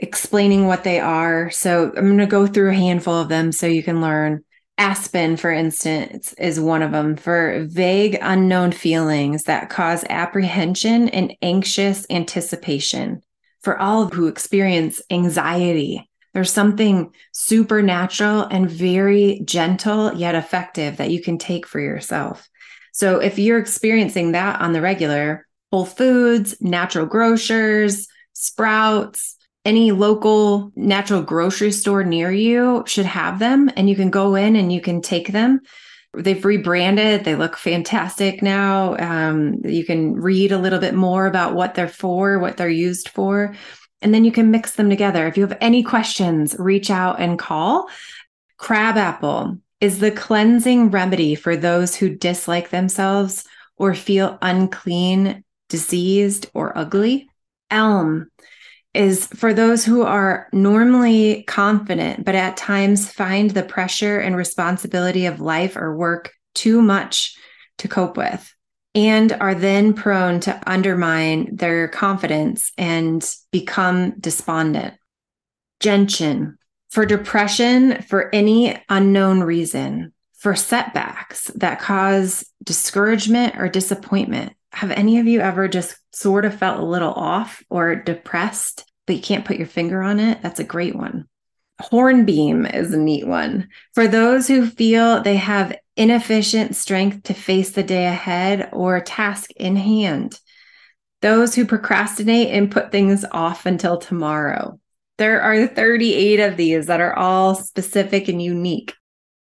explaining 0.00 0.66
what 0.66 0.82
they 0.82 0.98
are. 0.98 1.48
So 1.52 1.92
I'm 1.96 2.06
going 2.06 2.18
to 2.18 2.26
go 2.26 2.48
through 2.48 2.70
a 2.70 2.74
handful 2.74 3.14
of 3.14 3.28
them 3.28 3.52
so 3.52 3.68
you 3.68 3.84
can 3.84 4.00
learn. 4.00 4.44
Aspen, 4.78 5.36
for 5.36 5.52
instance, 5.52 6.32
is 6.38 6.58
one 6.58 6.82
of 6.82 6.90
them 6.90 7.14
for 7.14 7.64
vague, 7.68 8.18
unknown 8.20 8.72
feelings 8.72 9.44
that 9.44 9.70
cause 9.70 10.04
apprehension 10.10 11.08
and 11.10 11.36
anxious 11.40 12.04
anticipation. 12.10 13.22
For 13.66 13.76
all 13.76 14.06
who 14.06 14.28
experience 14.28 15.02
anxiety, 15.10 16.08
there's 16.34 16.52
something 16.52 17.12
supernatural 17.32 18.42
and 18.42 18.70
very 18.70 19.40
gentle 19.44 20.14
yet 20.14 20.36
effective 20.36 20.98
that 20.98 21.10
you 21.10 21.20
can 21.20 21.36
take 21.36 21.66
for 21.66 21.80
yourself. 21.80 22.48
So 22.92 23.18
if 23.18 23.40
you're 23.40 23.58
experiencing 23.58 24.30
that 24.32 24.60
on 24.60 24.72
the 24.72 24.80
regular, 24.80 25.48
Whole 25.72 25.84
Foods, 25.84 26.54
natural 26.60 27.06
grocers, 27.06 28.06
Sprouts, 28.34 29.34
any 29.64 29.90
local 29.90 30.70
natural 30.76 31.22
grocery 31.22 31.72
store 31.72 32.04
near 32.04 32.30
you 32.30 32.84
should 32.86 33.06
have 33.06 33.40
them 33.40 33.68
and 33.76 33.90
you 33.90 33.96
can 33.96 34.10
go 34.10 34.36
in 34.36 34.54
and 34.54 34.72
you 34.72 34.80
can 34.80 35.02
take 35.02 35.32
them. 35.32 35.58
They've 36.16 36.44
rebranded. 36.44 37.24
They 37.24 37.34
look 37.34 37.56
fantastic 37.56 38.42
now. 38.42 38.96
Um, 38.98 39.60
you 39.64 39.84
can 39.84 40.14
read 40.14 40.52
a 40.52 40.58
little 40.58 40.78
bit 40.78 40.94
more 40.94 41.26
about 41.26 41.54
what 41.54 41.74
they're 41.74 41.88
for, 41.88 42.38
what 42.38 42.56
they're 42.56 42.68
used 42.68 43.10
for, 43.10 43.54
and 44.02 44.14
then 44.14 44.24
you 44.24 44.32
can 44.32 44.50
mix 44.50 44.72
them 44.72 44.90
together. 44.90 45.26
If 45.26 45.36
you 45.36 45.46
have 45.46 45.58
any 45.60 45.82
questions, 45.82 46.56
reach 46.58 46.90
out 46.90 47.20
and 47.20 47.38
call. 47.38 47.88
Crabapple 48.56 49.58
is 49.80 49.98
the 49.98 50.10
cleansing 50.10 50.90
remedy 50.90 51.34
for 51.34 51.56
those 51.56 51.94
who 51.94 52.16
dislike 52.16 52.70
themselves 52.70 53.44
or 53.76 53.94
feel 53.94 54.38
unclean 54.40 55.44
diseased, 55.68 56.48
or 56.54 56.76
ugly. 56.76 57.28
Elm 57.70 58.30
is 58.96 59.26
for 59.26 59.52
those 59.52 59.84
who 59.84 60.02
are 60.02 60.48
normally 60.52 61.44
confident, 61.44 62.24
but 62.24 62.34
at 62.34 62.56
times 62.56 63.10
find 63.12 63.50
the 63.50 63.62
pressure 63.62 64.18
and 64.18 64.36
responsibility 64.36 65.26
of 65.26 65.40
life 65.40 65.76
or 65.76 65.96
work 65.96 66.32
too 66.54 66.80
much 66.82 67.36
to 67.78 67.88
cope 67.88 68.16
with 68.16 68.52
and 68.94 69.32
are 69.32 69.54
then 69.54 69.92
prone 69.92 70.40
to 70.40 70.60
undermine 70.66 71.54
their 71.54 71.86
confidence 71.88 72.72
and 72.78 73.30
become 73.52 74.18
despondent. 74.18 74.94
Gentian 75.80 76.56
for 76.88 77.04
depression 77.04 78.00
for 78.02 78.34
any 78.34 78.82
unknown 78.88 79.42
reason, 79.42 80.14
for 80.38 80.56
setbacks 80.56 81.48
that 81.56 81.78
cause 81.78 82.46
discouragement 82.64 83.56
or 83.58 83.68
disappointment, 83.68 84.54
have 84.76 84.90
any 84.90 85.18
of 85.18 85.26
you 85.26 85.40
ever 85.40 85.68
just 85.68 85.96
sort 86.14 86.44
of 86.44 86.58
felt 86.58 86.80
a 86.80 86.84
little 86.84 87.14
off 87.14 87.62
or 87.70 87.96
depressed, 87.96 88.84
but 89.06 89.16
you 89.16 89.22
can't 89.22 89.46
put 89.46 89.56
your 89.56 89.66
finger 89.66 90.02
on 90.02 90.20
it? 90.20 90.42
That's 90.42 90.60
a 90.60 90.64
great 90.64 90.94
one. 90.94 91.26
Hornbeam 91.80 92.66
is 92.66 92.92
a 92.92 92.98
neat 92.98 93.26
one. 93.26 93.68
For 93.94 94.06
those 94.06 94.46
who 94.46 94.66
feel 94.66 95.22
they 95.22 95.36
have 95.36 95.78
inefficient 95.96 96.76
strength 96.76 97.22
to 97.24 97.32
face 97.32 97.70
the 97.70 97.82
day 97.82 98.04
ahead 98.04 98.68
or 98.74 99.00
task 99.00 99.50
in 99.52 99.76
hand, 99.76 100.38
those 101.22 101.54
who 101.54 101.64
procrastinate 101.64 102.50
and 102.50 102.70
put 102.70 102.92
things 102.92 103.24
off 103.32 103.64
until 103.64 103.96
tomorrow. 103.96 104.78
There 105.16 105.40
are 105.40 105.66
38 105.66 106.40
of 106.40 106.58
these 106.58 106.86
that 106.86 107.00
are 107.00 107.16
all 107.16 107.54
specific 107.54 108.28
and 108.28 108.42
unique. 108.42 108.92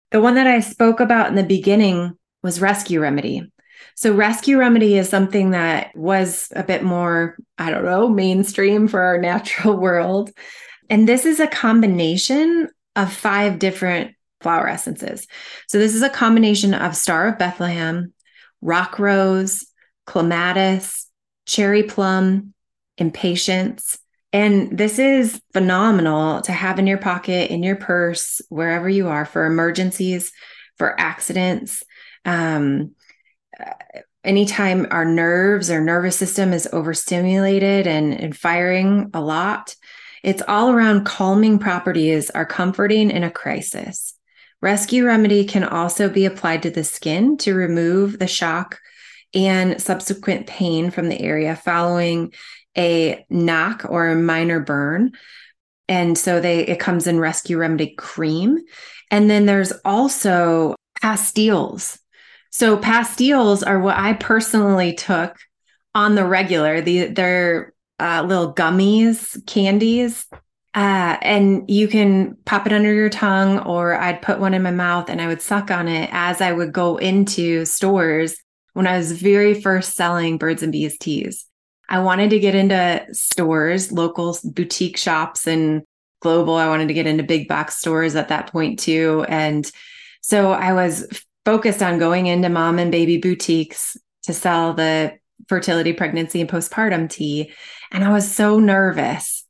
The 0.10 0.20
one 0.20 0.34
that 0.34 0.48
I 0.48 0.62
spoke 0.62 1.00
about 1.00 1.30
in 1.30 1.36
the 1.36 1.44
beginning 1.44 2.18
was 2.42 2.60
Rescue 2.60 3.00
Remedy. 3.00 3.52
So, 3.96 4.14
rescue 4.14 4.58
remedy 4.58 4.98
is 4.98 5.10
something 5.10 5.52
that 5.52 5.96
was 5.96 6.52
a 6.56 6.64
bit 6.64 6.84
more, 6.84 7.38
I 7.58 7.72
don't 7.72 7.86
know, 7.86 8.08
mainstream 8.10 8.88
for 8.88 9.02
our 9.02 9.18
natural 9.22 9.78
world. 9.78 10.32
And 10.90 11.08
this 11.08 11.26
is 11.26 11.40
a 11.40 11.48
combination 11.48 12.70
of 12.96 13.12
five 13.12 13.60
different 13.60 14.16
flower 14.42 14.68
essences. 14.68 15.28
So, 15.68 15.78
this 15.78 15.96
is 15.96 16.02
a 16.02 16.10
combination 16.10 16.74
of 16.74 16.96
Star 16.96 17.28
of 17.28 17.38
Bethlehem, 17.38 18.14
rock 18.62 19.00
rose, 19.00 19.66
clematis, 20.06 21.08
cherry 21.46 21.84
plum, 21.84 22.54
Impatiens. 22.98 23.98
And 24.34 24.78
this 24.78 25.00
is 25.00 25.42
phenomenal 25.54 26.42
to 26.42 26.52
have 26.52 26.80
in 26.80 26.88
your 26.88 26.98
pocket, 26.98 27.52
in 27.52 27.64
your 27.64 27.76
purse, 27.76 28.42
wherever 28.50 28.88
you 28.88 29.08
are 29.08 29.26
for 29.26 29.46
emergencies, 29.46 30.32
for 30.78 31.00
accidents. 31.00 31.84
Um, 32.26 32.92
anytime 34.24 34.88
our 34.92 35.06
nerves 35.06 35.70
or 35.72 35.82
nervous 35.82 36.16
system 36.16 36.54
is 36.54 36.70
overstimulated 36.72 37.88
and, 37.88 38.14
and 38.14 38.38
firing 38.38 39.10
a 39.14 39.22
lot, 39.22 39.76
it's 40.24 40.44
all 40.48 40.72
around 40.72 41.06
calming 41.06 41.58
properties 41.58 42.30
are 42.30 42.46
comforting 42.46 43.10
in 43.10 43.24
a 43.24 43.32
crisis. 43.32 44.14
Rescue 44.62 45.06
remedy 45.06 45.44
can 45.46 45.64
also 45.64 46.08
be 46.08 46.26
applied 46.26 46.64
to 46.64 46.70
the 46.70 46.84
skin 46.84 47.38
to 47.38 47.56
remove 47.56 48.20
the 48.20 48.28
shock 48.28 48.80
and 49.34 49.82
subsequent 49.82 50.46
pain 50.46 50.92
from 50.92 51.10
the 51.10 51.20
area 51.20 51.56
following 51.56 52.32
a 52.78 53.26
knock 53.30 53.86
or 53.90 54.10
a 54.10 54.16
minor 54.16 54.60
burn. 54.60 55.14
And 55.88 56.18
so 56.18 56.40
they 56.40 56.60
it 56.60 56.80
comes 56.80 57.08
in 57.08 57.20
rescue 57.20 57.58
remedy 57.58 57.96
cream. 57.96 58.60
And 59.10 59.30
then 59.30 59.46
there's 59.46 59.74
also 59.84 60.76
pastilles 61.02 61.98
so 62.52 62.78
pastilles 62.78 63.64
are 63.64 63.80
what 63.80 63.98
I 63.98 64.14
personally 64.14 64.94
took 64.94 65.36
on 65.96 66.16
the 66.16 66.26
regular. 66.26 66.82
The, 66.82 67.08
they're 67.08 67.74
uh, 68.00 68.24
little 68.28 68.54
gummies, 68.54 69.44
candies, 69.48 70.26
Uh, 70.74 71.18
and 71.22 71.70
you 71.70 71.86
can 71.86 72.38
pop 72.46 72.66
it 72.66 72.72
under 72.72 72.94
your 72.94 73.10
tongue, 73.10 73.60
or 73.60 73.94
I'd 73.94 74.22
put 74.22 74.40
one 74.40 74.54
in 74.54 74.64
my 74.64 74.72
mouth 74.72 75.10
and 75.10 75.22
I 75.22 75.28
would 75.28 75.42
suck 75.42 75.70
on 75.70 75.90
it 75.90 76.10
as 76.14 76.40
I 76.40 76.54
would 76.54 76.72
go 76.72 76.96
into 76.96 77.66
stores 77.66 78.38
when 78.72 78.88
I 78.88 78.96
was 78.96 79.12
very 79.12 79.54
first 79.54 79.96
selling 79.96 80.38
birds 80.38 80.64
and 80.64 80.72
bees 80.72 80.98
teas. 80.98 81.46
I 81.90 82.00
wanted 82.00 82.30
to 82.30 82.40
get 82.40 82.56
into 82.56 83.06
stores, 83.12 83.92
local 83.92 84.38
boutique 84.46 84.96
shops 84.96 85.46
and 85.46 85.84
global. 86.22 86.56
I 86.56 86.70
wanted 86.70 86.88
to 86.88 86.94
get 86.94 87.06
into 87.06 87.24
big 87.24 87.50
box 87.50 87.78
stores 87.78 88.16
at 88.16 88.30
that 88.30 88.50
point 88.50 88.80
too. 88.80 89.26
And 89.28 89.70
so 90.22 90.54
I 90.54 90.72
was 90.72 91.06
focused 91.46 91.82
on 91.82 92.00
going 92.00 92.28
into 92.28 92.50
mom 92.50 92.80
and 92.80 92.92
baby 92.92 93.18
boutiques 93.18 93.98
to 94.24 94.34
sell 94.34 94.74
the 94.74 95.18
fertility, 95.48 95.94
pregnancy, 95.94 96.42
and 96.42 96.50
postpartum 96.50 97.10
tea. 97.10 97.52
And 97.92 98.04
I 98.04 98.12
was 98.12 98.32
so 98.32 98.60
nervous 98.60 99.46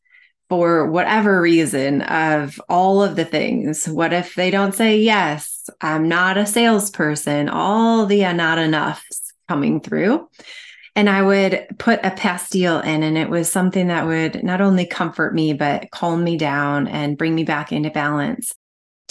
for 0.49 0.89
whatever 0.89 1.41
reason 1.41 2.01
of 2.01 2.59
all 2.67 3.03
of 3.03 3.15
the 3.15 3.25
things. 3.25 3.87
What 3.87 4.13
if 4.13 4.35
they 4.35 4.51
don't 4.51 4.75
say 4.75 4.99
yes? 4.99 5.69
I'm 5.79 6.07
not 6.09 6.37
a 6.37 6.45
salesperson. 6.45 7.49
All 7.49 8.05
the 8.05 8.21
not 8.33 8.57
enoughs 8.57 9.33
coming 9.47 9.79
through. 9.79 10.29
And 10.93 11.09
I 11.09 11.21
would 11.21 11.67
put 11.79 12.01
a 12.03 12.11
pastille 12.11 12.81
in, 12.81 13.01
and 13.01 13.17
it 13.17 13.29
was 13.29 13.49
something 13.49 13.87
that 13.87 14.07
would 14.07 14.43
not 14.43 14.59
only 14.59 14.85
comfort 14.85 15.33
me, 15.33 15.53
but 15.53 15.89
calm 15.89 16.21
me 16.21 16.35
down 16.35 16.89
and 16.89 17.17
bring 17.17 17.33
me 17.33 17.45
back 17.45 17.71
into 17.71 17.89
balance 17.89 18.53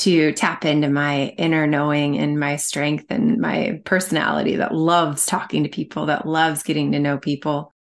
to 0.00 0.32
tap 0.32 0.64
into 0.64 0.88
my 0.88 1.34
inner 1.38 1.66
knowing 1.66 2.18
and 2.18 2.38
my 2.38 2.56
strength 2.56 3.06
and 3.10 3.38
my 3.38 3.80
personality 3.84 4.56
that 4.56 4.74
loves 4.74 5.26
talking 5.26 5.64
to 5.64 5.68
people, 5.68 6.06
that 6.06 6.26
loves 6.26 6.62
getting 6.62 6.92
to 6.92 6.98
know 6.98 7.18
people. 7.18 7.74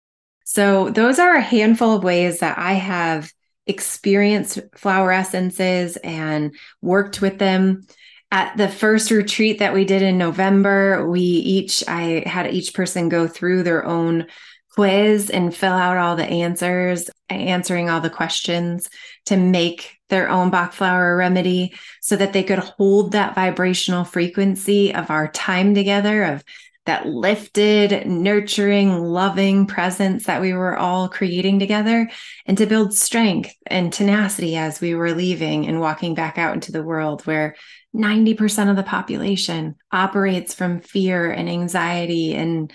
So, 0.45 0.89
those 0.89 1.19
are 1.19 1.35
a 1.35 1.41
handful 1.41 1.95
of 1.95 2.03
ways 2.03 2.39
that 2.39 2.57
I 2.57 2.73
have 2.73 3.31
experienced 3.65 4.59
flower 4.75 5.11
essences 5.11 5.97
and 5.97 6.55
worked 6.81 7.21
with 7.21 7.37
them. 7.37 7.85
At 8.29 8.57
the 8.57 8.67
first 8.67 9.09
retreat 9.09 9.59
that 9.59 9.73
we 9.73 9.85
did 9.85 10.01
in 10.01 10.17
November, 10.17 11.07
we 11.07 11.21
each, 11.21 11.83
I 11.87 12.23
had 12.25 12.53
each 12.53 12.73
person 12.73 13.07
go 13.07 13.27
through 13.27 13.63
their 13.63 13.85
own 13.85 14.27
quiz 14.71 15.29
and 15.29 15.55
fill 15.55 15.73
out 15.73 15.97
all 15.97 16.15
the 16.15 16.25
answers, 16.25 17.09
answering 17.29 17.89
all 17.89 18.01
the 18.01 18.09
questions 18.09 18.89
to 19.25 19.37
make 19.37 19.96
their 20.09 20.29
own 20.29 20.49
Bach 20.49 20.73
flower 20.73 21.15
remedy 21.15 21.73
so 22.01 22.15
that 22.15 22.33
they 22.33 22.43
could 22.43 22.59
hold 22.59 23.11
that 23.11 23.35
vibrational 23.35 24.03
frequency 24.03 24.93
of 24.93 25.09
our 25.09 25.27
time 25.29 25.73
together, 25.75 26.23
of 26.23 26.43
that 26.87 27.05
lifted, 27.05 28.07
nurturing, 28.07 29.03
loving 29.03 29.67
presence 29.67 30.25
that 30.25 30.41
we 30.41 30.53
were 30.53 30.75
all 30.75 31.09
creating 31.09 31.59
together, 31.59 32.09
and 32.45 32.57
to 32.57 32.65
build 32.65 32.93
strength 32.93 33.53
and 33.67 33.91
tenacity 33.91 34.55
as 34.55 34.79
we 34.79 34.95
were 34.95 35.13
leaving 35.13 35.67
and 35.67 35.81
walking 35.81 36.15
back 36.15 36.37
out 36.37 36.53
into 36.53 36.71
the 36.71 36.83
world 36.83 37.25
where 37.25 37.55
90% 37.93 38.69
of 38.69 38.77
the 38.77 38.83
population 38.83 39.75
operates 39.91 40.53
from 40.53 40.79
fear 40.79 41.29
and 41.29 41.49
anxiety 41.49 42.33
and 42.33 42.71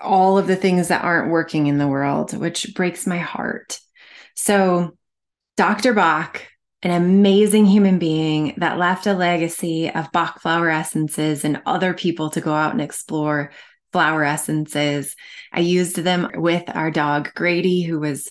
all 0.00 0.38
of 0.38 0.46
the 0.46 0.56
things 0.56 0.88
that 0.88 1.02
aren't 1.02 1.30
working 1.30 1.66
in 1.66 1.78
the 1.78 1.88
world, 1.88 2.36
which 2.36 2.74
breaks 2.74 3.06
my 3.06 3.18
heart. 3.18 3.80
So, 4.34 4.96
Dr. 5.56 5.94
Bach 5.94 6.42
an 6.82 6.90
amazing 6.90 7.66
human 7.66 7.98
being 7.98 8.54
that 8.58 8.78
left 8.78 9.06
a 9.06 9.14
legacy 9.14 9.90
of 9.90 10.12
Bach 10.12 10.40
flower 10.40 10.70
essences 10.70 11.44
and 11.44 11.62
other 11.66 11.94
people 11.94 12.30
to 12.30 12.40
go 12.40 12.52
out 12.52 12.72
and 12.72 12.80
explore 12.80 13.50
flower 13.92 14.22
essences. 14.22 15.16
I 15.52 15.60
used 15.60 15.96
them 15.96 16.30
with 16.34 16.64
our 16.68 16.90
dog 16.90 17.32
Grady, 17.34 17.82
who 17.82 17.98
was 17.98 18.30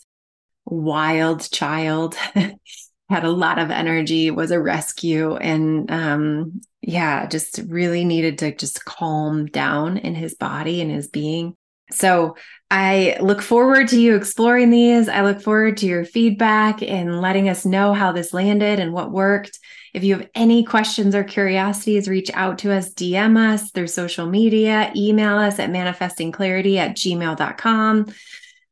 wild 0.63 1.50
child, 1.51 2.15
had 3.10 3.24
a 3.24 3.29
lot 3.29 3.60
of 3.60 3.72
energy, 3.72 4.32
was 4.32 4.51
a 4.51 4.62
rescue, 4.62 5.36
and 5.36 5.91
um, 5.91 6.62
yeah, 6.82 7.25
just 7.25 7.60
really 7.67 8.05
needed 8.05 8.38
to 8.38 8.55
just 8.55 8.86
calm 8.86 9.48
down 9.48 9.98
in 9.98 10.15
his 10.15 10.36
body 10.36 10.82
and 10.82 10.91
his 10.91 11.08
being. 11.08 11.55
So 11.91 12.36
I 12.77 13.15
look 13.22 13.41
forward 13.41 13.88
to 13.88 14.01
you 14.01 14.18
exploring 14.18 14.70
these. 14.70 15.07
I 15.07 15.22
look 15.22 15.42
forward 15.42 15.77
to 15.77 15.85
your 15.85 16.03
feedback 16.03 16.83
and 16.83 17.22
letting 17.22 17.48
us 17.48 17.64
know 17.64 17.94
how 17.94 18.11
this 18.11 18.33
landed 18.33 18.81
and 18.81 18.92
what 18.92 19.14
worked. 19.14 19.59
If 19.94 20.03
you 20.03 20.18
have 20.18 20.29
any 20.35 20.66
questions 20.66 21.16
or 21.16 21.24
curiosities, 21.24 22.09
reach 22.09 22.29
out 22.33 22.57
to 22.59 22.74
us, 22.74 22.90
DM 22.90 23.38
us 23.38 23.72
through 23.72 23.88
social 23.88 24.27
media, 24.27 24.92
email 24.94 25.38
us 25.38 25.57
at 25.57 25.70
manifestingclarity 25.70 26.75
at 26.75 26.98
gmail.com. 26.98 28.14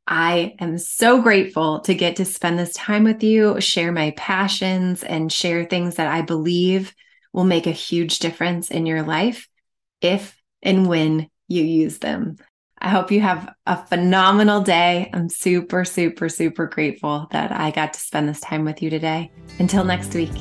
I 0.06 0.56
am 0.60 0.78
so 0.80 1.22
grateful 1.22 1.80
to 1.80 1.96
get 1.96 2.18
to 2.18 2.26
spend 2.26 2.60
this 2.60 2.74
time 2.74 3.06
with 3.06 3.24
you, 3.24 3.62
share 3.62 3.94
my 3.94 4.12
passions, 4.18 5.04
and 5.04 5.32
share 5.32 5.64
things 5.64 5.96
that 5.96 6.10
I 6.10 6.24
believe 6.24 6.94
will 7.32 7.46
make 7.46 7.68
a 7.68 7.72
huge 7.72 8.20
difference 8.20 8.70
in 8.70 8.86
your 8.86 9.04
life 9.04 9.48
if 10.02 10.36
and 10.62 10.88
when 10.88 11.30
you 11.48 11.64
use 11.64 12.00
them. 12.00 12.36
I 12.84 12.90
hope 12.90 13.12
you 13.12 13.22
have 13.22 13.50
a 13.66 13.78
phenomenal 13.78 14.60
day. 14.60 15.10
I'm 15.14 15.30
super, 15.30 15.86
super, 15.86 16.28
super 16.28 16.68
grateful 16.68 17.28
that 17.32 17.54
I 17.54 17.72
got 17.72 17.94
to 17.94 18.00
spend 18.00 18.28
this 18.28 18.42
time 18.42 18.66
with 18.66 18.84
you 18.84 18.90
today. 18.90 19.32
Until 19.58 19.86
next 19.86 20.14
week. 20.14 20.34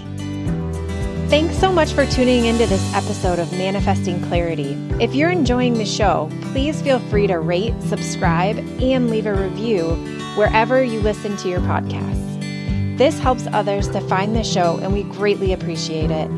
Thanks 1.29 1.57
so 1.57 1.73
much 1.73 1.93
for 1.93 2.05
tuning 2.05 2.47
into 2.47 2.67
this 2.67 2.95
episode 2.95 3.39
of 3.39 3.51
Manifesting 3.53 4.21
Clarity. 4.25 4.73
If 5.01 5.15
you're 5.15 5.31
enjoying 5.31 5.75
the 5.75 5.87
show, 5.87 6.29
please 6.53 6.83
feel 6.83 6.99
free 7.09 7.29
to 7.29 7.39
rate, 7.39 7.81
subscribe, 7.83 8.59
and 8.83 9.09
leave 9.09 9.27
a 9.27 9.35
review 9.35 9.91
wherever 10.37 10.83
you 10.83 11.01
listen 11.01 11.37
to 11.39 11.49
your 11.49 11.61
podcasts. 11.61 12.99
This 12.99 13.21
helps 13.21 13.47
others 13.53 13.89
to 13.91 14.01
find 14.03 14.35
the 14.35 14.43
show, 14.43 14.79
and 14.83 14.93
we 14.93 15.05
greatly 15.05 15.53
appreciate 15.53 16.11
it. 16.11 16.29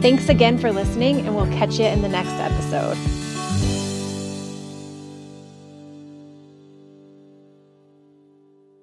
Thanks 0.00 0.28
again 0.28 0.56
for 0.56 0.70
listening, 0.70 1.26
and 1.26 1.34
we'll 1.34 1.52
catch 1.58 1.80
you 1.80 1.86
in 1.86 2.00
the 2.00 2.08
next 2.08 2.30
episode. 2.30 3.17